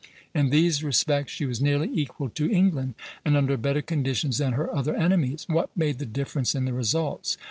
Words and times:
In 0.33 0.49
these 0.49 0.83
respects 0.83 1.31
she 1.31 1.45
was 1.45 1.61
nearly 1.61 1.87
equal 1.93 2.29
to 2.29 2.49
England, 2.51 2.95
and 3.23 3.37
under 3.37 3.55
better 3.55 3.83
conditions 3.83 4.39
than 4.39 4.53
her 4.53 4.75
other 4.75 4.95
enemies. 4.95 5.45
What 5.47 5.69
made 5.77 5.99
the 5.99 6.07
difference 6.07 6.55
in 6.55 6.65
the 6.65 6.73
results? 6.73 7.37